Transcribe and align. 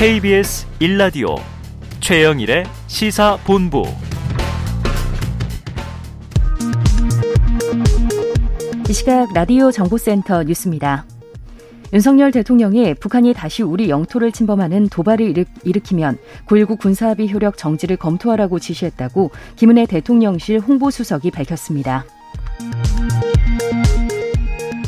KBS 0.00 0.66
1라디오 0.80 1.38
최영일의 2.00 2.64
시사본부 2.86 3.82
이 8.88 8.92
시각 8.94 9.30
라디오 9.34 9.70
정보센터 9.70 10.44
뉴스입니다. 10.44 11.04
윤석열 11.92 12.30
대통령이 12.32 12.94
북한이 12.94 13.34
다시 13.34 13.62
우리 13.62 13.90
영토를 13.90 14.32
침범하는 14.32 14.88
도발을 14.88 15.34
일으키면 15.64 16.16
9.19 16.46 16.78
군사합의 16.80 17.30
효력 17.30 17.58
정지를 17.58 17.98
검토하라고 17.98 18.58
지시했다고 18.58 19.32
김은혜 19.56 19.84
대통령실 19.84 20.60
홍보수석이 20.60 21.30
밝혔습니다. 21.30 22.06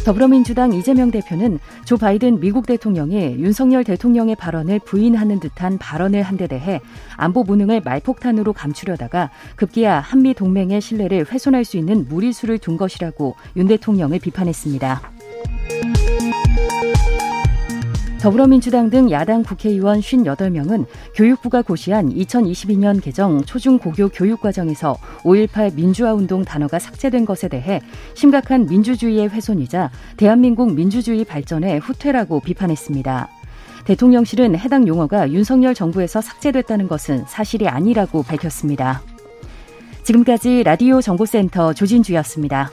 더불어민주당 0.05 0.73
이재명 0.73 1.11
대표는 1.13 1.59
조 1.85 1.97
바이든 1.97 2.41
미국 2.41 2.67
대통령이 2.67 3.37
윤석열 3.39 3.85
대통령의 3.85 4.35
발언을 4.37 4.81
부인하는 4.81 5.39
듯한 5.41 5.79
발언을 5.79 6.23
한 6.23 6.33
데 6.37 6.47
대해 6.47 6.81
안보 7.17 7.45
무능을 7.45 7.83
말폭탄으로 7.85 8.53
감추려다가 8.55 9.31
급기야 9.55 10.01
한미 10.01 10.33
동맹의 10.35 10.81
신뢰를 10.81 11.27
훼손할 11.31 11.65
수 11.65 11.77
있는 11.77 12.07
무리수를 12.09 12.59
둔 12.59 12.79
것이라고 12.79 13.37
윤 13.57 13.69
대통령을 13.69 14.19
비판했습니다. 14.19 15.03
더불어민주당 18.23 18.89
등 18.89 19.11
야당 19.11 19.43
국회의원 19.43 19.99
58명은 19.99 20.87
교육부가 21.13 21.61
고시한 21.61 22.09
2022년 22.15 23.03
개정 23.03 23.43
초중고교 23.43 24.11
교육과정에서 24.11 24.97
5.18 25.25 25.75
민주화운동 25.75 26.45
단어가 26.45 26.79
삭제된 26.79 27.25
것에 27.25 27.49
대해 27.49 27.81
심각한 28.15 28.67
민주주의의 28.67 29.29
훼손이자 29.29 29.91
대한민국 30.17 30.73
민주주의 30.73 31.25
발전의 31.25 31.81
후퇴라고 31.81 32.39
비판했습니다. 32.39 33.29
대통령실은 33.87 34.57
해당 34.57 34.87
용어가 34.87 35.29
윤석열 35.33 35.75
정부에서 35.75 36.21
삭제됐다는 36.21 36.87
것은 36.87 37.25
사실이 37.27 37.67
아니라고 37.67 38.23
밝혔습니다. 38.23 39.03
지금까지 40.05 40.63
라디오 40.63 41.01
정보센터 41.01 41.73
조진주였습니다. 41.73 42.71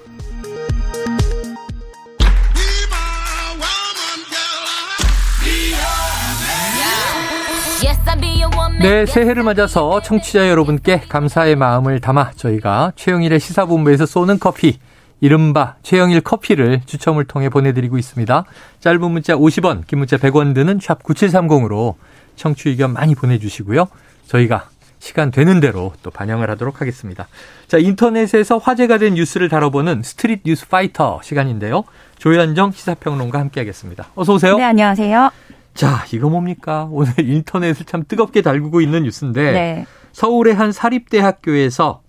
네, 8.81 9.05
새해를 9.05 9.43
맞아서 9.43 10.01
청취자 10.01 10.49
여러분께 10.49 11.01
감사의 11.09 11.57
마음을 11.57 11.99
담아 11.99 12.31
저희가 12.37 12.93
최영일의 12.95 13.41
시사본부에서 13.41 14.05
쏘는 14.05 14.39
커피, 14.39 14.79
이른바 15.19 15.75
최영일 15.83 16.21
커피를 16.21 16.79
추첨을 16.85 17.25
통해 17.25 17.49
보내드리고 17.49 17.97
있습니다. 17.97 18.45
짧은 18.79 19.11
문자 19.11 19.35
50원, 19.35 19.85
긴 19.85 19.99
문자 19.99 20.15
100원 20.15 20.55
드는 20.55 20.79
샵 20.81 21.03
9730으로 21.03 21.95
청취 22.37 22.69
의견 22.69 22.93
많이 22.93 23.15
보내주시고요. 23.15 23.89
저희가 24.27 24.69
시간 24.99 25.29
되는 25.29 25.59
대로 25.59 25.91
또 26.01 26.09
반영을 26.09 26.49
하도록 26.51 26.79
하겠습니다. 26.79 27.27
자, 27.67 27.77
인터넷에서 27.77 28.59
화제가 28.59 28.97
된 28.97 29.15
뉴스를 29.15 29.49
다뤄보는 29.49 30.03
스트릿 30.03 30.43
뉴스 30.45 30.67
파이터 30.69 31.19
시간인데요. 31.21 31.83
조현정 32.17 32.71
시사평론가 32.71 33.39
함께하겠습니다. 33.39 34.07
어서 34.15 34.33
오세요. 34.33 34.57
네, 34.57 34.63
안녕하세요. 34.63 35.31
자, 35.79 36.03
이거 36.11 36.29
뭡니까? 36.29 36.89
오늘 36.91 37.13
인터넷을 37.25 37.85
참 37.85 38.03
뜨겁게 38.05 38.41
달구고 38.41 38.81
있는 38.81 39.03
뉴스인데 39.03 39.51
네. 39.53 39.85
서울의 40.11 40.53
한 40.53 40.73
사립대학교에서 40.73 42.01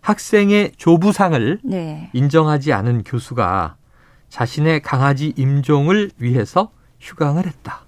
학생의 0.00 0.72
조부상을 0.76 1.60
네. 1.62 2.10
인정하지 2.14 2.72
않은 2.72 3.04
교수가 3.04 3.76
자신의 4.28 4.82
강아지 4.82 5.32
임종을 5.36 6.10
위해서 6.18 6.72
휴강을 6.98 7.46
했다. 7.46 7.84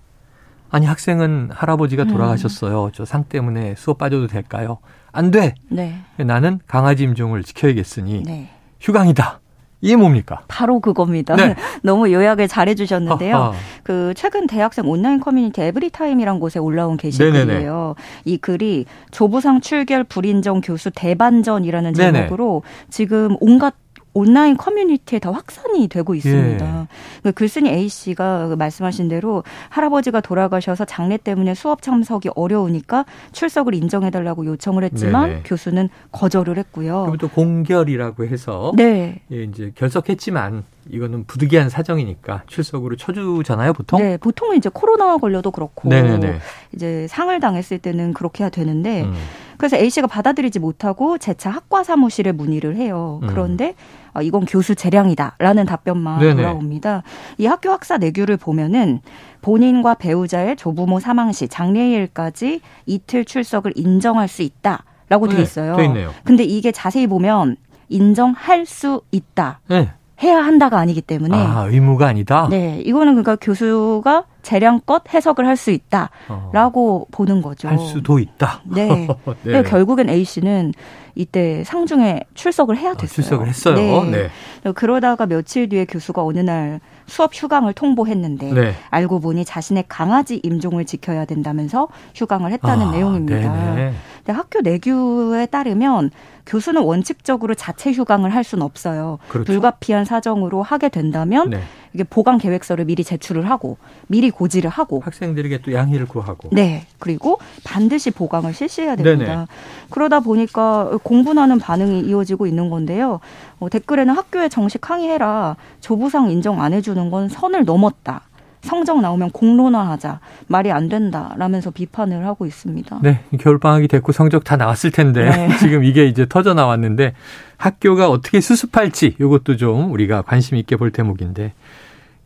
아니 0.71 0.87
학생은 0.87 1.51
할아버지가 1.53 2.05
음. 2.05 2.09
돌아가셨어요. 2.11 2.85
음. 2.85 2.93
저상 2.93 3.25
때문에 3.25 3.75
수업 3.77 3.99
빠져도 3.99 4.29
될까요? 4.29 4.79
안 5.11 5.33
돼. 5.33 5.57
네. 5.69 6.01
나는 6.17 6.61
강아지 6.69 7.03
임종을 7.03 7.43
지켜야겠으니 7.43 8.23
네. 8.23 8.51
휴강이다. 8.81 9.41
이게 9.81 9.97
뭡니까? 9.97 10.41
바로 10.49 10.81
그겁니다. 10.81 11.37
네. 11.37 11.55
너무 11.83 12.11
요약을 12.11 12.49
잘해 12.49 12.75
주셨는데요. 12.75 13.55
그 13.83 14.15
최근 14.17 14.47
대학생 14.47 14.89
온라인 14.89 15.21
커뮤니티 15.21 15.61
에브리타임이란 15.61 16.41
곳에 16.41 16.59
올라온 16.59 16.97
게시글이에요. 16.97 17.95
이 18.25 18.37
글이 18.39 18.87
조부상 19.11 19.61
출결 19.61 20.05
불인정 20.05 20.63
교수 20.63 20.91
대반전이라는 20.95 21.95
제목으로 21.95 22.63
네네. 22.65 22.87
지금 22.91 23.37
온갖 23.41 23.75
온라인 24.15 24.57
커뮤니티에 24.57 25.19
다 25.19 25.33
확산이 25.33 25.89
되고 25.89 26.15
있습니다. 26.15 26.81
예. 26.83 26.87
그 27.23 27.33
글쓴이 27.33 27.69
A 27.69 27.89
씨가 27.89 28.49
그 28.49 28.55
말씀하신 28.55 29.09
대로 29.09 29.43
할아버지가 29.71 30.21
돌아가셔서 30.21 30.85
장례 30.85 31.17
때문에 31.17 31.55
수업 31.55 31.83
참석이 31.83 32.31
어려우니까 32.37 33.05
출석을 33.33 33.75
인정해달라고 33.75 34.47
요청을 34.47 34.85
했지만 34.85 35.29
네네. 35.29 35.43
교수는 35.45 35.89
거절을 36.13 36.57
했고요. 36.59 37.03
그리고 37.07 37.17
또 37.19 37.29
공결이라고 37.29 38.25
해서 38.27 38.73
네. 38.77 39.21
예, 39.33 39.43
이제 39.43 39.73
결석했지만 39.75 40.65
이거는 40.89 41.25
부득이한 41.25 41.69
사정이니까 41.69 42.43
출석으로 42.47 42.97
쳐주잖아요, 42.97 43.73
보통. 43.73 44.01
네, 44.01 44.17
보통은 44.17 44.57
이제 44.57 44.71
코로나 44.73 45.17
걸려도 45.17 45.51
그렇고 45.51 45.89
네네네. 45.89 46.39
이제 46.75 47.07
상을 47.09 47.39
당했을 47.41 47.79
때는 47.79 48.13
그렇게 48.13 48.45
해야 48.45 48.51
되는데 48.51 49.03
음. 49.03 49.15
그래서 49.57 49.77
A 49.77 49.91
씨가 49.91 50.07
받아들이지 50.07 50.59
못하고 50.59 51.19
재차 51.19 51.51
학과 51.51 51.85
사무실에 51.85 52.33
문의를 52.33 52.77
해요. 52.77 53.21
음. 53.23 53.29
그런데 53.29 53.75
음. 54.17 54.23
이건 54.23 54.45
교수 54.45 54.75
재량이다라는 54.75 55.67
답변만 55.67 56.21
네네. 56.21 56.35
돌아옵니다. 56.37 57.03
이 57.39 57.47
학교 57.47 57.71
학사 57.71 57.99
내규를 57.99 58.37
보면은 58.37 59.01
본인과 59.43 59.95
배우자의 59.95 60.57
조부모 60.57 61.01
사망 61.01 61.33
시 61.33 61.49
장례일까지 61.49 62.61
이틀 62.87 63.25
출석을 63.25 63.73
인정할 63.77 64.29
수 64.29 64.43
있다 64.43 64.85
라고 65.09 65.29
돼 65.29 65.37
네, 65.37 65.43
있어요. 65.43 65.77
돼 65.77 65.85
있네요. 65.87 66.13
근데 66.25 66.45
이게 66.45 66.73
자세히 66.73 67.07
보면 67.07 67.57
인정할 67.89 68.67
수 68.67 69.03
있다. 69.11 69.61
네. 69.69 69.91
해야 70.23 70.39
한다가 70.39 70.79
아니기 70.79 71.01
때문에 71.03 71.37
아, 71.37 71.67
의무가 71.69 72.07
아니다. 72.07 72.47
네, 72.51 72.81
이거는 72.85 73.15
그러니까 73.15 73.37
교수가 73.37 74.25
재량껏 74.43 75.13
해석을 75.13 75.47
할 75.47 75.57
수 75.57 75.71
있다라고 75.71 77.03
어. 77.03 77.07
보는 77.11 77.41
거죠. 77.43 77.69
할 77.69 77.79
수도 77.79 78.19
있다. 78.19 78.63
네. 78.65 79.09
네. 79.43 79.63
결국엔 79.63 80.11
A 80.11 80.25
씨는 80.25 80.73
이때 81.15 81.63
상중에 81.65 82.21
출석을 82.35 82.77
해야 82.77 82.91
아, 82.91 82.95
됐어요. 82.95 83.05
아, 83.05 83.15
출석을 83.15 83.49
했어요. 83.49 83.75
네. 84.05 84.29
네. 84.63 84.73
그러다가 84.73 85.27
며칠 85.27 85.69
뒤에 85.69 85.85
교수가 85.85 86.23
어느 86.25 86.41
날 86.41 86.81
수업 87.07 87.31
휴강을 87.35 87.73
통보했는데 87.75 88.53
네. 88.53 88.75
알고 88.91 89.21
보니 89.21 89.45
자신의 89.45 89.85
강아지 89.89 90.41
임종을 90.43 90.85
지켜야 90.85 91.25
된다면서 91.25 91.89
휴강을 92.15 92.51
했다는 92.53 92.89
아, 92.89 92.91
내용입니다. 92.91 93.75
네네. 93.75 93.95
근데 94.25 94.37
학교 94.37 94.61
내규에 94.63 95.47
따르면 95.47 96.11
교수는 96.47 96.83
원칙적으로 96.83 97.55
자체 97.55 97.93
휴강을 97.93 98.35
할 98.35 98.43
수는 98.43 98.65
없어요. 98.65 99.19
그렇죠. 99.29 99.53
불가피한 99.53 100.07
사정으로 100.07 100.63
하게 100.63 100.89
된다면 100.89 101.51
네. 101.51 101.61
이게 101.93 102.05
보강 102.05 102.39
계획서를 102.39 102.87
미리 102.87 103.05
제출을 103.05 103.49
하고 103.49 103.77
미리 104.09 104.31
고지를 104.31 104.69
하고 104.71 105.01
학생들에게 105.01 105.59
또 105.63 105.73
양해를 105.73 106.07
구하고 106.07 106.49
네 106.53 106.87
그리고 106.99 107.39
반드시 107.65 108.11
보강을 108.11 108.53
실시해야 108.55 108.97
됩니다. 108.97 109.25
네네. 109.25 109.47
그러다 109.91 110.21
보니까 110.21 110.99
공분하는 111.03 111.59
반응이 111.59 112.01
이어지고 112.01 112.47
있는 112.47 112.71
건데요. 112.71 113.21
어, 113.61 113.69
댓글에는 113.69 114.15
학교에 114.15 114.49
정식 114.49 114.91
항의해라 114.91 115.57
조부상 115.81 116.31
인정 116.31 116.63
안 116.63 116.73
해주는 116.73 117.11
건 117.11 117.29
선을 117.29 117.65
넘었다. 117.65 118.23
성적 118.65 119.01
나오면 119.01 119.31
공론화하자 119.31 120.21
말이 120.49 120.73
안 120.73 120.89
된다라면서 120.89 121.71
비판을 121.71 122.27
하고 122.27 122.47
있습니다. 122.47 123.01
네, 123.03 123.21
겨울 123.39 123.59
방학이 123.59 123.89
됐고 123.89 124.13
성적 124.13 124.43
다 124.43 124.57
나왔을 124.57 124.91
텐데 124.91 125.25
네. 125.31 125.57
지금 125.61 125.85
이게 125.85 126.07
이제 126.07 126.27
터져 126.27 126.55
나왔는데 126.55 127.15
학교가 127.57 128.09
어떻게 128.09 128.41
수습할지 128.41 129.17
이것도 129.21 129.57
좀 129.57 129.93
우리가 129.93 130.23
관심 130.23 130.57
있게 130.57 130.77
볼 130.77 130.91
대목인데. 130.91 131.53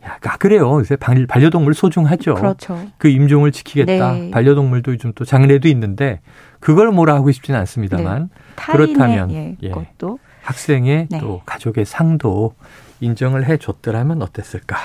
야, 0.06 0.16
아, 0.22 0.36
그래요. 0.36 0.78
요새 0.78 0.96
반려동물 0.96 1.74
소중하죠. 1.74 2.34
그렇죠. 2.34 2.86
그 2.98 3.08
임종을 3.08 3.50
지키겠다. 3.50 4.12
네. 4.12 4.30
반려동물도 4.30 4.92
요즘 4.92 5.12
또 5.14 5.24
장례도 5.24 5.66
있는데 5.68 6.20
그걸 6.60 6.92
뭐라 6.92 7.14
하고 7.14 7.32
싶지는 7.32 7.58
않습니다만 7.60 8.30
네. 8.32 8.72
그렇다면 8.72 9.30
예, 9.32 9.56
예, 9.62 9.72
학생의 10.42 11.08
네. 11.10 11.18
또 11.18 11.42
가족의 11.44 11.84
상도 11.84 12.54
인정을 13.00 13.46
해줬더라면 13.46 14.22
어땠을까. 14.22 14.76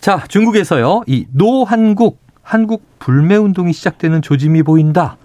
자, 0.00 0.22
중국에서요. 0.28 1.02
이 1.06 1.26
노한국 1.32 2.20
한국 2.42 2.82
불매 2.98 3.36
운동이 3.36 3.72
시작되는 3.72 4.22
조짐이 4.22 4.62
보인다. 4.62 5.16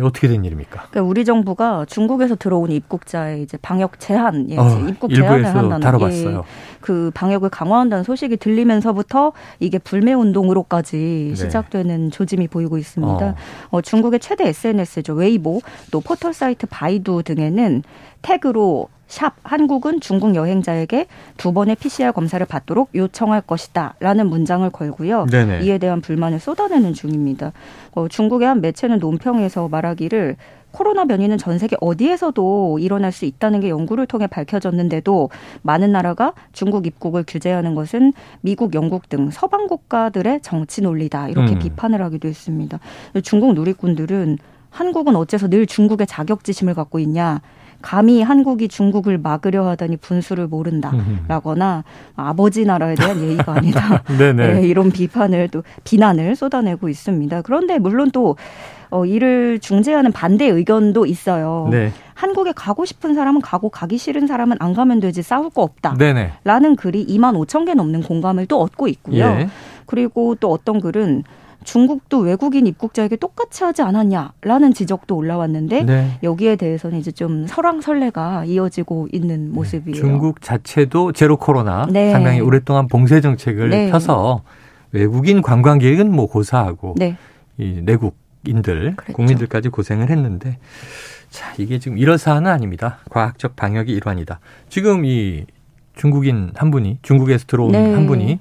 어떻게 0.00 0.26
된 0.26 0.42
일입니까? 0.44 0.86
그러니까 0.90 1.02
우리 1.02 1.24
정부가 1.24 1.84
중국에서 1.86 2.34
들어온 2.34 2.70
입국자의 2.70 3.42
이제 3.42 3.58
방역 3.60 4.00
제한, 4.00 4.48
예, 4.48 4.56
어, 4.56 4.86
입국 4.88 5.12
제한을 5.12 5.44
한다는 5.44 5.80
다뤄봤어요. 5.80 6.38
예, 6.38 6.42
그 6.80 7.10
방역을 7.12 7.50
강화한다는 7.50 8.02
소식이 8.02 8.38
들리면서부터 8.38 9.32
이게 9.60 9.78
불매 9.78 10.14
운동으로까지 10.14 10.96
네. 11.30 11.34
시작되는 11.34 12.10
조짐이 12.10 12.48
보이고 12.48 12.78
있습니다. 12.78 13.26
어. 13.26 13.34
어, 13.70 13.80
중국의 13.82 14.20
최대 14.20 14.48
SNS죠 14.48 15.12
웨이보 15.12 15.60
또 15.90 16.00
포털 16.00 16.32
사이트 16.32 16.66
바이두 16.66 17.22
등에는 17.22 17.82
태그로 18.22 18.88
샵 19.12 19.34
한국은 19.42 20.00
중국 20.00 20.34
여행자에게 20.34 21.06
두 21.36 21.52
번의 21.52 21.76
PCR 21.76 22.12
검사를 22.12 22.44
받도록 22.46 22.88
요청할 22.94 23.42
것이다라는 23.42 24.26
문장을 24.26 24.68
걸고요. 24.70 25.26
네네. 25.26 25.64
이에 25.64 25.76
대한 25.76 26.00
불만을 26.00 26.40
쏟아내는 26.40 26.94
중입니다. 26.94 27.52
어, 27.92 28.08
중국의 28.08 28.48
한 28.48 28.62
매체는 28.62 29.00
논평에서 29.00 29.68
말하기를 29.68 30.36
코로나 30.70 31.04
변이는 31.04 31.36
전 31.36 31.58
세계 31.58 31.76
어디에서도 31.82 32.78
일어날 32.78 33.12
수 33.12 33.26
있다는 33.26 33.60
게 33.60 33.68
연구를 33.68 34.06
통해 34.06 34.26
밝혀졌는데도 34.26 35.28
많은 35.60 35.92
나라가 35.92 36.32
중국 36.54 36.86
입국을 36.86 37.22
규제하는 37.26 37.74
것은 37.74 38.14
미국, 38.40 38.74
영국 38.74 39.10
등 39.10 39.28
서방 39.30 39.66
국가들의 39.66 40.40
정치 40.40 40.80
논리다 40.80 41.28
이렇게 41.28 41.52
음. 41.52 41.58
비판을 41.58 42.00
하기도 42.00 42.28
했습니다. 42.28 42.80
중국 43.22 43.52
누리꾼들은 43.52 44.38
한국은 44.70 45.16
어째서 45.16 45.50
늘 45.50 45.66
중국의 45.66 46.06
자격지심을 46.06 46.72
갖고 46.72 46.98
있냐. 46.98 47.42
감히 47.82 48.22
한국이 48.22 48.68
중국을 48.68 49.18
막으려 49.18 49.68
하다니 49.68 49.98
분수를 49.98 50.46
모른다라거나 50.46 51.84
아버지 52.16 52.64
나라에 52.64 52.94
대한 52.94 53.20
예의가 53.20 53.56
아니다. 53.56 54.02
네, 54.16 54.62
이런 54.66 54.90
비판을 54.90 55.48
또 55.48 55.62
비난을 55.84 56.36
쏟아내고 56.36 56.88
있습니다. 56.88 57.42
그런데 57.42 57.78
물론 57.78 58.10
또 58.10 58.36
어, 58.90 59.06
이를 59.06 59.58
중재하는 59.58 60.12
반대 60.12 60.46
의견도 60.46 61.06
있어요. 61.06 61.68
네. 61.70 61.92
한국에 62.14 62.52
가고 62.54 62.84
싶은 62.84 63.14
사람은 63.14 63.40
가고 63.40 63.70
가기 63.70 63.96
싫은 63.96 64.26
사람은 64.26 64.58
안 64.60 64.74
가면 64.74 65.00
되지 65.00 65.22
싸울 65.22 65.48
거 65.48 65.62
없다. 65.62 65.94
네네. 65.94 66.32
라는 66.44 66.76
글이 66.76 67.06
2만 67.06 67.34
5천 67.46 67.64
개 67.64 67.74
넘는 67.74 68.02
공감을 68.02 68.46
또 68.46 68.60
얻고 68.60 68.88
있고요. 68.88 69.24
예. 69.24 69.48
그리고 69.86 70.34
또 70.34 70.52
어떤 70.52 70.78
글은 70.78 71.24
중국도 71.64 72.18
외국인 72.18 72.66
입국자에게 72.66 73.16
똑같이 73.16 73.64
하지 73.64 73.82
않았냐라는 73.82 74.74
지적도 74.74 75.16
올라왔는데 75.16 75.84
네. 75.84 76.18
여기에 76.22 76.56
대해서는 76.56 76.98
이제 76.98 77.10
좀 77.10 77.46
설왕설래가 77.46 78.44
이어지고 78.44 79.08
있는 79.12 79.46
네. 79.46 79.50
모습이에요. 79.52 79.96
중국 79.96 80.40
자체도 80.40 81.12
제로 81.12 81.36
코로나 81.36 81.86
네. 81.90 82.12
상당히 82.12 82.40
오랫동안 82.40 82.88
봉쇄 82.88 83.20
정책을 83.20 83.70
네. 83.70 83.90
펴서 83.90 84.42
외국인 84.92 85.42
관광객은 85.42 86.10
뭐 86.10 86.26
고사하고 86.26 86.94
네. 86.98 87.16
이 87.58 87.80
내국인들 87.82 88.94
그랬죠. 88.96 89.12
국민들까지 89.14 89.68
고생을 89.68 90.10
했는데 90.10 90.58
자 91.30 91.54
이게 91.58 91.78
지금 91.78 91.98
이러사는 91.98 92.46
아닙니다. 92.50 92.98
과학적 93.10 93.56
방역이 93.56 93.92
일환이다. 93.92 94.40
지금 94.68 95.04
이 95.04 95.46
중국인 95.94 96.52
한 96.54 96.70
분이 96.70 96.98
중국에서 97.02 97.46
들어온 97.46 97.72
네. 97.72 97.94
한 97.94 98.06
분이 98.06 98.38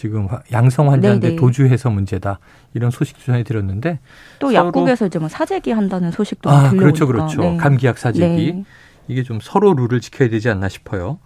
지금 0.00 0.28
양성 0.50 0.90
환자인데 0.90 1.28
네네. 1.28 1.36
도주해서 1.40 1.90
문제다 1.90 2.38
이런 2.72 2.90
소식 2.90 3.22
전해 3.22 3.42
드렸는데 3.42 3.98
또 4.38 4.54
약국에서 4.54 5.06
이제 5.06 5.18
뭐 5.18 5.28
사재기 5.28 5.72
한다는 5.72 6.10
소식도 6.10 6.48
아 6.48 6.70
들려오니까. 6.70 6.80
그렇죠 6.82 7.06
그렇죠 7.06 7.40
네. 7.42 7.56
감기약 7.58 7.98
사재기 7.98 8.52
네. 8.52 8.64
이게 9.08 9.22
좀 9.22 9.40
서로 9.42 9.74
룰을 9.74 10.00
지켜야 10.00 10.30
되지 10.30 10.48
않나 10.48 10.70
싶어요. 10.70 11.18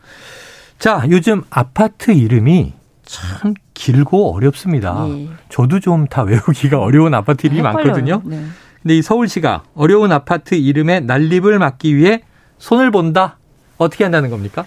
자 0.81 1.05
요즘 1.09 1.43
아파트 1.51 2.11
이름이 2.11 2.73
참 3.05 3.55
길고 3.75 4.35
어렵습니다. 4.35 5.07
네. 5.07 5.29
저도 5.51 5.79
좀 5.79 6.07
다 6.09 6.23
외우기가 6.23 6.81
어려운 6.81 7.15
아파트 7.15 7.47
이름이 7.47 7.61
헷갈려요. 7.61 7.85
많거든요. 7.85 8.23
네. 8.25 8.45
근데 8.83 8.97
이 8.97 9.03
서울시가 9.03 9.63
어려운 9.77 10.11
아파트 10.11 10.57
이름의 10.57 11.03
난립을 11.03 11.61
막기 11.61 11.95
위해 11.97 12.23
손을 12.59 12.91
본다 12.91 13.39
어떻게 13.79 14.03
한다는 14.05 14.31
겁니까? 14.31 14.67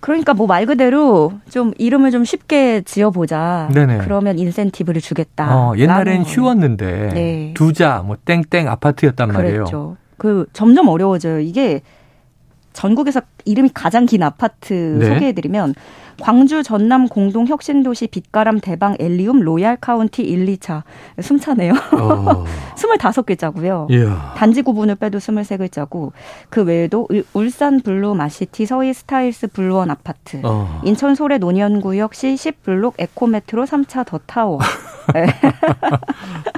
그러니까 0.00 0.32
뭐 0.34 0.46
말 0.46 0.64
그대로 0.66 1.32
좀 1.50 1.72
이름을 1.78 2.10
좀 2.10 2.24
쉽게 2.24 2.82
지어보자. 2.82 3.68
네네. 3.74 3.98
그러면 3.98 4.38
인센티브를 4.38 5.00
주겠다. 5.00 5.54
어, 5.56 5.74
옛날엔 5.76 6.24
쉬웠는데 6.24 7.10
네. 7.14 7.50
두자 7.54 8.02
뭐 8.04 8.16
땡땡 8.24 8.68
아파트였단 8.68 9.32
말이에요. 9.32 9.96
그 10.16 10.46
점점 10.52 10.88
어려워져요. 10.88 11.40
이게 11.40 11.82
전국에서 12.78 13.20
이름이 13.44 13.70
가장 13.74 14.06
긴 14.06 14.22
아파트 14.22 14.72
네. 14.72 15.06
소개해드리면 15.12 15.74
광주 16.20 16.62
전남 16.62 17.08
공동 17.08 17.46
혁신도시 17.46 18.06
빛가람 18.06 18.60
대방 18.60 18.96
엘리움 19.00 19.40
로얄 19.40 19.76
카운티 19.76 20.22
1, 20.22 20.46
2차 20.46 20.82
숨차네요. 21.20 21.72
어. 21.72 22.44
25글자고요. 22.78 23.90
이야. 23.90 24.34
단지 24.36 24.62
구분을 24.62 24.94
빼도 24.94 25.18
23글자고 25.18 26.12
그 26.50 26.62
외에도 26.62 27.08
울산 27.34 27.80
블루마시티 27.80 28.66
서희 28.66 28.94
스타힐스 28.94 29.48
블루원 29.48 29.90
아파트 29.90 30.40
어. 30.44 30.80
인천 30.84 31.16
소래 31.16 31.38
논현구역 31.38 32.12
C10 32.12 32.54
블록 32.62 32.94
에코메트로 32.98 33.64
3차 33.64 34.06
더 34.06 34.20
타워 34.26 34.60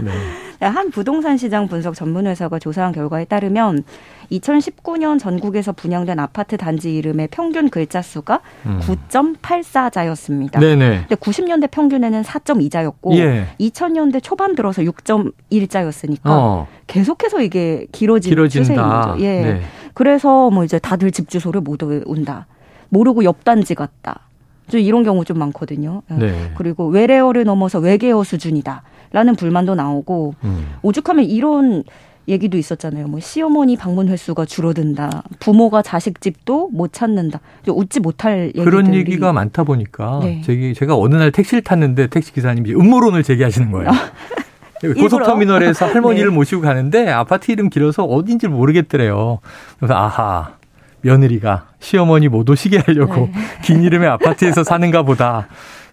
네. 0.02 0.10
네. 0.60 0.66
한 0.66 0.90
부동산 0.90 1.36
시장 1.36 1.68
분석 1.68 1.94
전문 1.94 2.26
회사가 2.26 2.58
조사한 2.58 2.92
결과에 2.92 3.24
따르면 3.24 3.82
2019년 4.30 5.18
전국에서 5.18 5.72
분양된 5.72 6.18
아파트 6.18 6.56
단지 6.56 6.94
이름의 6.96 7.28
평균 7.30 7.70
글자 7.70 8.02
수가 8.02 8.40
음. 8.66 8.80
9.84자였습니다. 8.82 10.60
네네. 10.60 11.06
근데 11.08 11.14
90년대 11.14 11.70
평균에는 11.70 12.22
4.2자였고 12.22 13.16
예. 13.16 13.46
2000년대 13.58 14.22
초반 14.22 14.54
들어서 14.54 14.82
6.1자였으니까 14.82 16.26
어. 16.26 16.68
계속해서 16.86 17.40
이게 17.40 17.86
길어진 17.90 18.36
추세인 18.48 18.80
거죠. 18.80 19.16
예. 19.20 19.40
네. 19.42 19.62
그래서 19.94 20.50
뭐 20.50 20.64
이제 20.64 20.78
다들 20.78 21.10
집 21.10 21.28
주소를 21.28 21.62
못 21.62 21.82
온다. 21.82 22.46
모르고 22.90 23.24
옆 23.24 23.44
단지 23.44 23.74
갔다. 23.74 24.20
좀 24.68 24.80
이런 24.80 25.02
경우 25.02 25.24
좀 25.24 25.38
많거든요. 25.38 26.02
예. 26.12 26.14
네. 26.14 26.52
그리고 26.56 26.86
외래어를 26.86 27.44
넘어서 27.44 27.78
외계어 27.78 28.22
수준이다. 28.22 28.82
라는 29.12 29.34
불만도 29.34 29.74
나오고 29.74 30.34
음. 30.44 30.66
오죽하면 30.82 31.24
이런 31.24 31.84
얘기도 32.28 32.56
있었잖아요. 32.56 33.08
뭐 33.08 33.18
시어머니 33.20 33.76
방문 33.76 34.08
횟수가 34.08 34.44
줄어든다. 34.44 35.24
부모가 35.40 35.82
자식 35.82 36.20
집도 36.20 36.68
못 36.68 36.92
찾는다. 36.92 37.40
웃지 37.66 37.98
못할 38.00 38.46
얘기들이 38.46 38.64
그런 38.64 38.94
얘기가 38.94 39.32
많다 39.32 39.64
보니까 39.64 40.20
네. 40.22 40.40
제가, 40.42 40.74
제가 40.76 40.96
어느 40.96 41.16
날 41.16 41.32
택시를 41.32 41.62
탔는데 41.62 42.06
택시 42.06 42.32
기사님이 42.32 42.74
음모론을 42.74 43.22
제기하시는 43.22 43.72
거예요. 43.72 43.90
고속터미널에서 44.80 45.86
할머니를 45.86 46.30
네. 46.30 46.34
모시고 46.34 46.62
가는데 46.62 47.08
아파트 47.08 47.50
이름 47.50 47.68
길어서 47.68 48.04
어딘지 48.04 48.48
모르겠더래요. 48.48 49.40
그래서 49.78 49.94
아하 49.94 50.54
며느리가 51.02 51.68
시어머니 51.80 52.28
못 52.28 52.48
오시게 52.48 52.78
하려고 52.78 53.14
네. 53.14 53.32
긴 53.62 53.82
이름의 53.82 54.08
아파트에서 54.08 54.64
사는가 54.64 55.02
보다. 55.02 55.48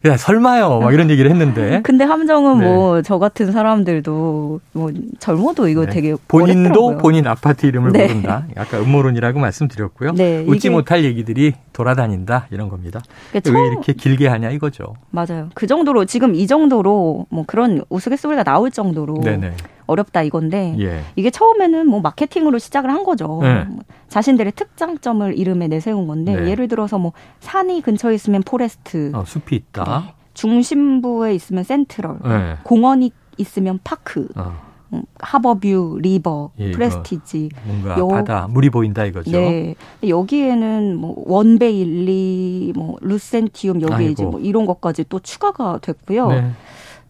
야, 0.05 0.17
설마요. 0.17 0.79
막 0.79 0.93
이런 0.93 1.09
얘기를 1.09 1.29
했는데. 1.31 1.81
근데 1.83 2.03
함정은 2.03 2.59
네. 2.59 2.65
뭐저 2.65 3.17
같은 3.19 3.51
사람들도 3.51 4.59
뭐 4.73 4.91
젊어도 5.19 5.67
이거 5.67 5.85
네. 5.85 5.91
되게 5.91 6.15
본인도 6.27 6.69
어렵더라고요. 6.69 6.97
본인 6.97 7.27
아파트 7.27 7.65
이름을 7.65 7.91
네. 7.91 8.07
모른다. 8.07 8.45
약간 8.55 8.81
음모론이라고 8.81 9.39
말씀드렸고요. 9.39 10.13
네, 10.13 10.43
웃지 10.47 10.69
못할 10.69 11.03
얘기들이 11.03 11.53
돌아다닌다 11.73 12.47
이런 12.51 12.69
겁니다. 12.69 13.01
그러니까 13.31 13.51
왜 13.51 13.67
이렇게 13.67 13.93
길게 13.93 14.27
하냐 14.27 14.51
이거죠. 14.51 14.95
맞아요. 15.09 15.49
그 15.53 15.67
정도로 15.67 16.05
지금 16.05 16.35
이 16.35 16.47
정도로 16.47 17.25
뭐 17.29 17.43
그런 17.47 17.83
우스갯소리가 17.89 18.43
나올 18.43 18.71
정도로 18.71 19.21
네네. 19.21 19.53
어렵다 19.87 20.21
이건데 20.21 20.75
예. 20.79 21.01
이게 21.15 21.31
처음에는 21.31 21.87
뭐 21.87 22.01
마케팅으로 22.01 22.59
시작을 22.59 22.89
한 22.89 23.03
거죠. 23.03 23.39
네. 23.41 23.63
뭐 23.63 23.79
자신들의 24.09 24.53
특장점을 24.53 25.37
이름에 25.37 25.67
내세운 25.67 26.07
건데 26.07 26.35
네. 26.35 26.51
예를 26.51 26.67
들어서 26.67 26.99
뭐 26.99 27.13
산이 27.39 27.81
근처에 27.81 28.13
있으면 28.13 28.43
forest, 28.43 29.11
어, 29.15 29.23
숲이 29.25 29.55
있다. 29.55 30.03
네. 30.05 30.13
중심부에 30.33 31.33
있으면 31.33 31.63
central, 31.63 32.19
네. 32.23 32.55
공원이 32.63 33.11
있으면 33.37 33.79
park. 33.83 34.27
어. 34.35 34.67
음, 34.93 35.01
하버뷰, 35.19 35.99
river, 36.01 36.51
예, 36.59 36.71
prestige. 36.71 37.49
뭔가 37.65 37.97
요, 37.97 38.07
바다, 38.07 38.47
물이 38.49 38.69
보인다 38.69 39.03
이거죠. 39.03 39.31
네. 39.31 39.75
여기에는 40.07 40.95
뭐 40.95 41.13
원베일리, 41.27 42.71
뭐 42.73 42.95
루센티움 43.01 43.81
여기. 43.81 44.11
이제 44.11 44.23
뭐 44.23 44.39
이런 44.39 44.65
것까지 44.65 45.03
또 45.09 45.19
추가가 45.19 45.77
됐고요. 45.79 46.29
네. 46.29 46.51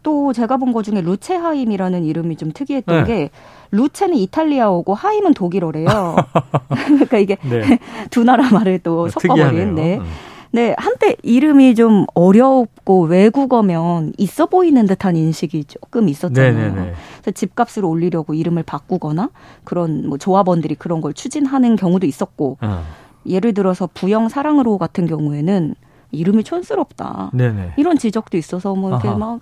또 0.08 0.32
제가 0.32 0.56
본것 0.56 0.86
중에 0.86 1.02
루체하임이라는 1.02 2.06
이름이 2.06 2.38
좀 2.38 2.54
특이했던 2.54 3.04
네. 3.04 3.08
게 3.08 3.30
luce는 3.72 4.16
이탈리아어고 4.16 4.94
Heim은 4.94 5.34
독일어래요. 5.34 5.86
그러니까 6.88 7.18
이게 7.18 7.36
네. 7.44 7.78
두 8.10 8.24
나라 8.24 8.50
말을 8.50 8.80
또 8.80 9.08
아, 9.08 9.10
섞어버린. 9.10 9.76
네. 9.76 9.98
음. 9.98 10.06
네, 10.52 10.74
한때 10.78 11.18
이름이 11.24 11.76
좀 11.76 12.06
어렵고 12.14 13.02
외국어면 13.02 14.14
있어 14.18 14.46
보이는 14.46 14.88
듯한 14.88 15.18
인식이 15.18 15.66
조금 15.66 16.08
있었잖아요. 16.08 16.54
네네네. 16.54 16.76
네, 16.76 16.82
네. 16.84 16.94
그래서 17.22 17.32
집값을 17.32 17.84
올리려고 17.84 18.34
이름을 18.34 18.64
바꾸거나 18.64 19.30
그런 19.66 20.08
뭐 20.08 20.18
조합원들이 20.18 20.76
그런 20.76 21.02
걸 21.02 21.14
추진하는 21.14 21.76
경우도 21.76 22.08
있었고 22.08 22.60
어. 22.62 22.82
예를 23.28 23.54
들어서 23.54 23.90
부영 23.94 24.30
사랑으로 24.30 24.78
같은 24.78 25.06
경우에는 25.06 25.76
이름이 26.12 26.44
촌스럽다. 26.44 27.32
네네. 27.34 27.74
이런 27.78 27.98
지적도 27.98 28.38
있어서 28.38 28.74
뭐 28.76 28.90
이렇게 28.92 29.08
아하. 29.10 29.18
막 29.18 29.40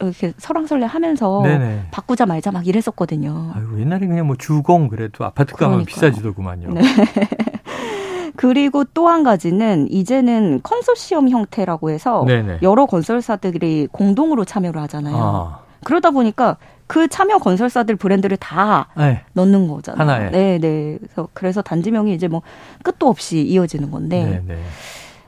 이렇게 0.00 0.32
설왕설래 0.38 0.86
하면서 0.86 1.42
네네. 1.42 1.88
바꾸자 1.90 2.26
말자 2.26 2.52
막 2.52 2.66
이랬었거든요. 2.66 3.52
아유, 3.54 3.80
옛날에 3.80 4.06
그냥 4.06 4.26
뭐 4.26 4.36
주공 4.36 4.88
그래도 4.88 5.24
아파트 5.24 5.54
가면 5.54 5.84
비싸지더구만요. 5.84 6.72
네. 6.72 6.82
그리고 8.36 8.84
또 8.84 9.08
한 9.08 9.22
가지는 9.22 9.86
이제는 9.90 10.60
컨소시엄 10.62 11.28
형태라고 11.28 11.90
해서 11.90 12.24
네네. 12.26 12.58
여러 12.62 12.86
건설사들이 12.86 13.88
공동으로 13.92 14.44
참여를 14.44 14.80
하잖아요. 14.82 15.16
아. 15.16 15.58
그러다 15.84 16.10
보니까 16.10 16.56
그 16.86 17.06
참여 17.08 17.38
건설사들 17.38 17.96
브랜드를 17.96 18.36
다 18.38 18.88
네. 18.96 19.22
넣는 19.34 19.68
거잖아요. 19.68 20.00
하나에. 20.10 20.30
네, 20.30 20.58
네. 20.58 20.98
그래서 21.00 21.28
그래서 21.34 21.62
단지명이 21.62 22.14
이제 22.14 22.26
뭐 22.28 22.42
끝도 22.82 23.08
없이 23.08 23.40
이어지는 23.42 23.90
건데. 23.90 24.42
네, 24.46 24.54
네. 24.54 24.62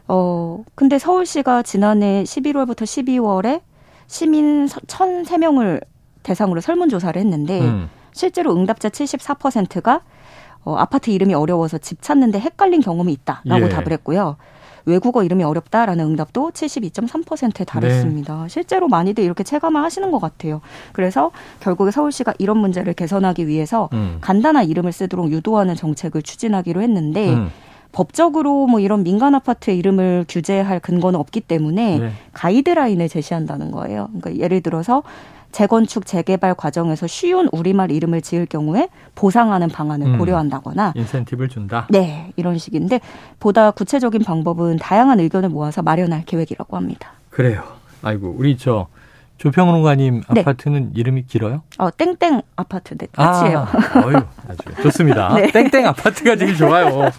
어, 0.09 0.65
근데 0.75 0.99
서울시가 0.99 1.63
지난해 1.63 2.23
11월부터 2.25 2.83
12월에 2.83 3.61
시민 4.07 4.67
1,003명을 4.67 5.83
대상으로 6.23 6.61
설문조사를 6.61 7.21
했는데 7.21 7.61
음. 7.61 7.89
실제로 8.13 8.55
응답자 8.55 8.89
74%가 8.89 10.03
어, 10.65 10.75
아파트 10.77 11.11
이름이 11.11 11.35
어려워서 11.35 11.79
집 11.79 12.03
찾는데 12.03 12.41
헷갈린 12.41 12.81
경험이 12.81 13.13
있다라고 13.13 13.67
예. 13.67 13.69
답을 13.69 13.93
했고요. 13.93 14.37
외국어 14.85 15.25
이름이 15.25 15.43
어렵다라는 15.43 16.05
응답도 16.05 16.53
72.3%에 16.53 17.65
달했습니다. 17.65 18.43
네. 18.43 18.49
실제로 18.49 18.87
많이들 18.89 19.23
이렇게 19.23 19.43
체감을 19.43 19.83
하시는 19.83 20.11
것 20.13 20.21
같아요. 20.21 20.61
그래서 20.93 21.33
결국에 21.61 21.91
서울시가 21.91 22.35
이런 22.39 22.59
문제를 22.59 22.95
개선하기 22.95 23.49
위해서 23.49 23.89
음. 23.93 24.19
간단한 24.21 24.67
이름을 24.69 24.93
쓰도록 24.93 25.31
유도하는 25.31 25.75
정책을 25.75 26.23
추진하기로 26.23 26.83
했는데 26.83 27.35
음. 27.35 27.51
법적으로 27.97 28.67
뭐 28.67 28.79
이런 28.79 29.03
민간 29.05 29.35
아파트의 29.35 29.79
이름을 29.79 30.27
규제할 30.29 30.81
근거는 30.81 31.19
없기 31.19 31.41
때문에 31.41 31.99
네. 31.99 32.13
가이드라인을 32.35 33.09
제시한다는 33.09 33.71
거예요. 33.71 34.11
그러니까 34.21 34.37
예를 34.37 34.61
들어서 34.61 35.03
재건축 35.51 36.05
재개발 36.05 36.55
과정에서 36.57 37.07
쉬운 37.07 37.49
우리말 37.53 37.91
이름을 37.91 38.21
지을 38.21 38.45
경우에 38.45 38.91
보상하는 39.15 39.69
방안을 39.69 40.09
음. 40.09 40.19
고려한다거나 40.19 40.93
인센티브를 40.95 41.49
준다. 41.49 41.87
네, 41.89 42.33
이런 42.37 42.59
식인데 42.59 43.01
보다 43.41 43.71
구체적인 43.71 44.25
방법은 44.25 44.77
다양한 44.77 45.19
의견을 45.21 45.49
모아서 45.49 45.81
마련할 45.81 46.27
계획이라고 46.27 46.77
합니다. 46.77 47.13
그래요. 47.31 47.63
아이고 48.03 48.35
우리 48.37 48.59
저 48.59 48.89
조평론가님 49.39 50.23
네. 50.35 50.41
아파트는 50.41 50.93
이름이 50.95 51.25
길어요? 51.29 51.63
어, 51.79 51.91
땡땡 51.91 52.43
아파트 52.57 52.95
네, 52.99 53.07
같이요. 53.11 53.61
아, 53.61 54.07
어유 54.07 54.17
아주 54.49 54.83
좋습니다. 54.83 55.33
네. 55.41 55.51
땡땡 55.51 55.87
아파트가 55.87 56.37
제일 56.37 56.55
좋아요. 56.55 57.11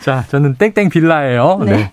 자, 0.00 0.24
저는 0.28 0.56
땡땡 0.56 0.90
빌라예요. 0.90 1.60
네. 1.64 1.70
네. 1.72 1.92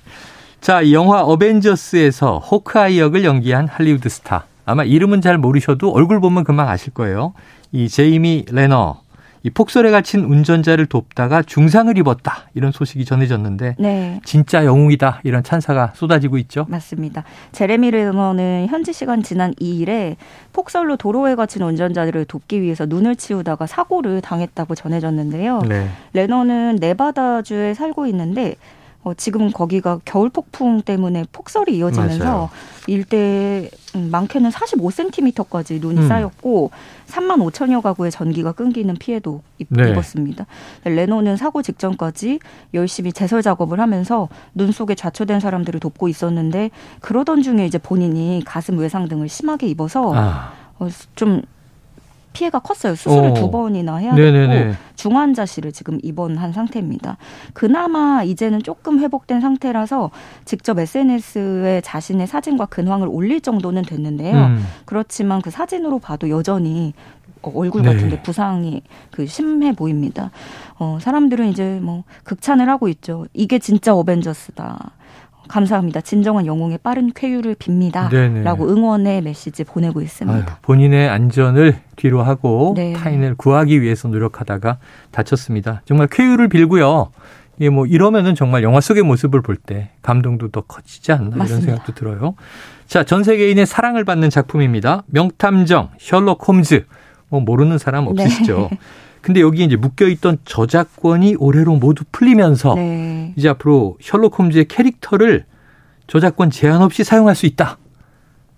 자, 0.59 0.91
영화 0.91 1.21
어벤져스에서 1.21 2.39
호크아이 2.39 2.99
역을 2.99 3.23
연기한 3.23 3.67
할리우드 3.67 4.09
스타. 4.09 4.45
아마 4.65 4.83
이름은 4.83 5.21
잘 5.21 5.37
모르셔도 5.37 5.91
얼굴 5.91 6.19
보면 6.19 6.43
금방 6.43 6.69
아실 6.69 6.93
거예요. 6.93 7.33
이 7.71 7.89
제이미 7.89 8.45
레너. 8.51 9.01
이 9.43 9.49
폭설에 9.49 9.89
갇힌 9.89 10.23
운전자를 10.23 10.85
돕다가 10.85 11.41
중상을 11.41 11.97
입었다 11.97 12.49
이런 12.53 12.71
소식이 12.71 13.05
전해졌는데 13.05 13.75
네. 13.79 14.21
진짜 14.23 14.65
영웅이다 14.65 15.21
이런 15.23 15.43
찬사가 15.43 15.93
쏟아지고 15.95 16.37
있죠. 16.39 16.65
맞습니다. 16.69 17.23
제레미 17.51 17.89
레너는 17.91 18.67
현지 18.69 18.93
시간 18.93 19.23
지난 19.23 19.53
2일에 19.55 20.15
폭설로 20.53 20.97
도로에 20.97 21.35
갇힌 21.35 21.63
운전자들을 21.63 22.25
돕기 22.25 22.61
위해서 22.61 22.85
눈을 22.85 23.15
치우다가 23.15 23.65
사고를 23.65 24.21
당했다고 24.21 24.75
전해졌는데요. 24.75 25.61
네. 25.67 25.87
레너는 26.13 26.77
네바다주에 26.79 27.73
살고 27.73 28.05
있는데 28.07 28.55
어, 29.03 29.13
지금 29.15 29.51
거기가 29.51 29.99
겨울 30.05 30.29
폭풍 30.29 30.81
때문에 30.81 31.25
폭설이 31.31 31.75
이어지면서 31.75 32.23
맞아요. 32.23 32.49
일대 32.87 33.69
음, 33.95 34.09
많게는 34.11 34.51
45cm까지 34.51 35.81
눈이 35.81 36.01
음. 36.01 36.07
쌓였고 36.07 36.69
3만 37.07 37.51
5천여 37.51 37.81
가구의 37.81 38.11
전기가 38.11 38.51
끊기는 38.51 38.93
피해도 38.95 39.41
네. 39.69 39.89
입었습니다. 39.89 40.45
레노는 40.85 41.35
사고 41.35 41.63
직전까지 41.63 42.39
열심히 42.75 43.11
제설 43.11 43.41
작업을 43.41 43.79
하면서 43.79 44.29
눈 44.53 44.71
속에 44.71 44.93
좌초된 44.93 45.39
사람들을 45.39 45.79
돕고 45.79 46.07
있었는데 46.07 46.69
그러던 47.01 47.41
중에 47.41 47.65
이제 47.65 47.79
본인이 47.79 48.43
가슴 48.45 48.77
외상 48.77 49.07
등을 49.07 49.29
심하게 49.29 49.67
입어서 49.67 50.13
아. 50.13 50.53
어, 50.79 50.87
좀 51.15 51.41
피해가 52.33 52.59
컸어요. 52.59 52.95
수술을 52.95 53.31
어. 53.31 53.33
두 53.33 53.51
번이나 53.51 53.97
해야 53.97 54.15
됐고 54.15 54.75
중환자실을 54.95 55.71
지금 55.71 55.99
입원한 56.03 56.53
상태입니다. 56.53 57.17
그나마 57.53 58.23
이제는 58.23 58.63
조금 58.63 58.99
회복된 58.99 59.41
상태라서 59.41 60.11
직접 60.45 60.79
SNS에 60.79 61.81
자신의 61.83 62.27
사진과 62.27 62.67
근황을 62.67 63.07
올릴 63.09 63.41
정도는 63.41 63.81
됐는데요. 63.83 64.35
음. 64.35 64.65
그렇지만 64.85 65.41
그 65.41 65.49
사진으로 65.49 65.99
봐도 65.99 66.29
여전히 66.29 66.93
얼굴 67.41 67.81
같은데 67.83 68.17
네. 68.17 68.21
부상이 68.21 68.83
그 69.09 69.25
심해 69.25 69.73
보입니다. 69.73 70.31
어, 70.77 70.99
사람들은 71.01 71.49
이제 71.49 71.79
뭐 71.81 72.03
극찬을 72.23 72.69
하고 72.69 72.87
있죠. 72.87 73.25
이게 73.33 73.59
진짜 73.59 73.95
어벤져스다. 73.95 74.91
감사합니다. 75.51 76.01
진정한 76.01 76.45
영웅의 76.45 76.79
빠른 76.81 77.11
쾌유를 77.13 77.55
빕니다. 77.55 78.09
네네. 78.09 78.43
라고 78.43 78.69
응원의 78.69 79.21
메시지 79.21 79.63
보내고 79.63 80.01
있습니다. 80.01 80.37
아유, 80.37 80.43
본인의 80.61 81.09
안전을 81.09 81.75
뒤로 81.97 82.23
하고 82.23 82.73
네. 82.75 82.93
타인을 82.93 83.35
구하기 83.35 83.81
위해서 83.81 84.07
노력하다가 84.07 84.77
다쳤습니다. 85.11 85.81
정말 85.85 86.07
쾌유를 86.07 86.47
빌고요. 86.47 87.11
예, 87.59 87.69
뭐 87.69 87.85
이러면은 87.85 88.33
정말 88.33 88.63
영화 88.63 88.81
속의 88.81 89.03
모습을 89.03 89.41
볼 89.41 89.57
때 89.57 89.91
감동도 90.01 90.49
더 90.49 90.61
커지지 90.61 91.11
않나 91.11 91.35
맞습니다. 91.35 91.45
이런 91.45 91.61
생각도 91.61 91.93
들어요. 91.93 92.33
자, 92.87 93.03
전 93.03 93.23
세계인의 93.23 93.65
사랑을 93.67 94.03
받는 94.05 94.29
작품입니다. 94.31 95.03
명탐정 95.07 95.91
셜록 95.99 96.47
홈즈. 96.47 96.85
뭐 97.29 97.39
모르는 97.41 97.77
사람 97.77 98.07
없으시죠? 98.07 98.69
네. 98.71 98.77
근데 99.21 99.41
여기 99.41 99.63
이제 99.63 99.75
묶여 99.75 100.07
있던 100.07 100.39
저작권이 100.45 101.35
올해로 101.39 101.75
모두 101.75 102.03
풀리면서 102.11 102.75
네. 102.75 103.33
이제 103.35 103.49
앞으로 103.49 103.97
셜록 104.01 104.37
홈즈의 104.39 104.65
캐릭터를 104.65 105.45
저작권 106.07 106.49
제한 106.49 106.81
없이 106.81 107.03
사용할 107.03 107.35
수 107.35 107.45
있다. 107.45 107.77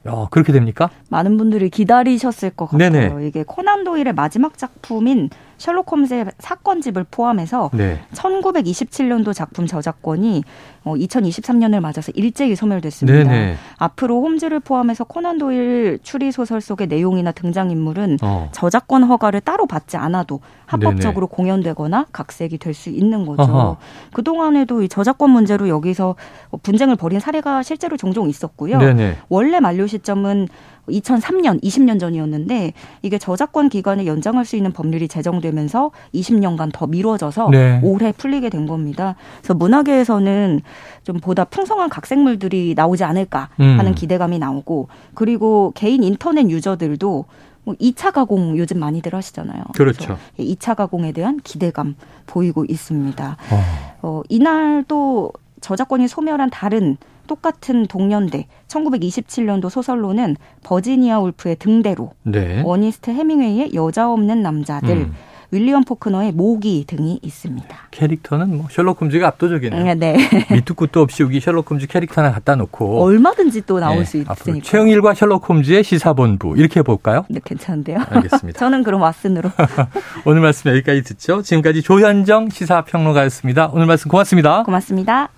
야, 0.06 0.28
그렇게 0.32 0.52
됩니까? 0.52 0.90
많은 1.10 1.38
분들이 1.38 1.70
기다리셨을 1.70 2.50
것 2.52 2.66
같아요. 2.70 2.90
네네. 2.92 3.28
이게 3.28 3.44
코난 3.48 3.84
도일의 3.84 4.14
마지막 4.14 4.58
작품인 4.58 5.30
셜록 5.58 5.90
홈즈의 5.92 6.26
사건집을 6.40 7.06
포함해서 7.10 7.70
네. 7.74 8.02
1927년도 8.14 9.34
작품 9.34 9.66
저작권이 9.66 10.44
2023년을 10.84 11.78
어, 11.78 11.80
맞아서 11.82 12.12
일제히 12.16 12.56
소멸됐습니다. 12.56 13.30
네네. 13.30 13.56
앞으로 13.78 14.22
홈즈를 14.22 14.60
포함해서 14.60 15.06
코난 15.06 15.38
도일 15.38 16.00
추리 16.04 16.34
소설 16.34 16.60
속의 16.60 16.88
내용이나 16.88 17.32
등장 17.32 17.72
인물은 17.72 18.18
어. 18.22 18.50
저작권 18.52 19.04
허가를 19.04 19.40
따로 19.40 19.66
받지 19.66 19.96
않아도 19.96 20.42
합법적으로 20.66 21.28
네네. 21.28 21.36
공연되거나 21.36 22.08
각색이 22.12 22.58
될 22.58 22.74
수 22.74 22.90
있는 22.90 23.24
거죠. 23.28 23.44
어허. 23.44 23.78
그 24.14 24.24
동안에도 24.24 24.82
이 24.82 24.90
저작권 24.90 25.30
문제로 25.30 25.70
여기서 25.70 26.16
분쟁을 26.64 26.96
벌인 26.96 27.20
사례가 27.20 27.62
실제로 27.62 27.98
종종 27.98 28.28
있었고요. 28.28 28.80
네네. 28.80 29.18
원래 29.30 29.60
만료 29.60 29.86
시점은 29.94 30.48
2003년, 30.90 31.64
20년 31.64 32.00
전이었는데 32.00 32.74
이게 33.02 33.18
저작권 33.18 33.70
기간을 33.70 34.06
연장할 34.06 34.44
수 34.46 34.58
있는 34.58 34.74
법률이 34.74 35.08
제정되면서 35.08 35.92
20년간 36.14 36.72
더 36.74 36.88
미뤄져서 36.88 37.50
네. 37.52 37.80
올해 37.84 38.12
풀리게 38.12 38.50
된 38.50 38.68
겁니다. 38.68 39.16
그래서 39.38 39.54
문화계에서는 39.54 40.62
좀 41.04 41.20
보다 41.20 41.46
풍성한 41.46 41.90
각색물들이 41.90 42.74
나오지 42.76 43.04
않을까 43.04 43.50
음. 43.60 43.80
하는 43.80 43.92
음. 43.92 43.96
기대감이 43.96 44.40
나오고 44.40 44.90
그리고 45.14 45.72
개인 45.76 46.04
인터넷 46.04 46.50
유저들도 46.50 47.26
뭐 47.66 47.76
2차 47.76 48.12
가공 48.12 48.58
요즘 48.58 48.80
많이들 48.80 49.16
하시잖아요. 49.16 49.64
그렇죠. 49.74 50.18
2차 50.38 50.76
가공에 50.76 51.14
대한 51.14 51.40
기대감 51.44 51.96
보이고 52.26 52.66
있습니다. 52.66 53.38
어. 53.52 53.64
어, 54.02 54.22
이날 54.28 54.84
또 54.88 55.32
저작권이 55.62 56.10
소멸한 56.10 56.50
다른 56.50 56.98
똑같은 57.34 57.88
동년대 57.88 58.46
1927년도 58.68 59.70
소설로는 59.70 60.36
버지니아 60.64 61.20
울프의 61.20 61.56
등대로, 61.56 62.12
네. 62.22 62.62
어니스트 62.64 63.10
해밍웨이의 63.10 63.74
여자 63.74 64.12
없는 64.12 64.44
남자들, 64.44 64.90
음. 64.98 65.14
윌리엄 65.50 65.84
포크너의 65.84 66.32
모기 66.32 66.84
등이 66.86 67.20
있습니다. 67.24 67.76
캐릭터는 67.90 68.58
뭐 68.58 68.68
셜록 68.70 69.02
홈즈가 69.02 69.28
압도적이네요. 69.30 69.96
네. 69.96 70.16
밑도 70.52 70.76
끝도 70.76 71.02
없이 71.02 71.24
여기 71.24 71.40
셜록 71.40 71.70
홈즈 71.70 71.88
캐릭터 71.88 72.22
하나 72.22 72.32
갖다 72.34 72.56
놓고 72.56 73.04
얼마든지 73.04 73.62
또 73.66 73.80
나올 73.80 74.00
네. 74.00 74.06
수 74.06 74.18
있으니까. 74.18 74.64
최영일과 74.64 75.14
셜록 75.16 75.48
홈즈의 75.50 75.84
시사본부 75.84 76.56
이렇게 76.58 76.80
해볼까요? 76.80 77.26
네, 77.30 77.40
괜찮은데요. 77.44 78.00
알겠습니다. 78.10 78.58
저는 78.60 78.84
그럼 78.84 79.02
왓슨으로. 79.02 79.52
오늘 80.26 80.42
말씀 80.42 80.70
여기까지 80.72 81.04
듣죠. 81.04 81.42
지금까지 81.42 81.82
조현정 81.82 82.50
시사평론가였습니다. 82.50 83.70
오늘 83.74 83.88
말씀 83.88 84.10
고맙습니다. 84.10 84.64
고맙습니다. 84.64 85.30